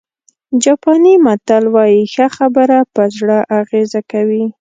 [0.63, 4.43] جاپاني متل وایي ښه خبره په زړه اغېزه کوي.